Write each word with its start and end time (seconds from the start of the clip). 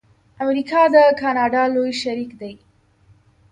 امریکا 0.43 0.81
د 0.93 0.95
کاناډا 1.21 1.63
لوی 1.75 1.91
شریک 2.01 2.31
دی. 2.41 2.53